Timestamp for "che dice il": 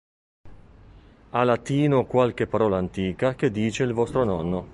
3.35-3.93